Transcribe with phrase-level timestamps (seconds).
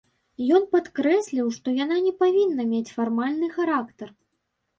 [0.59, 4.13] Ён падкрэсліў, што яна не павінна мець фармальны характар.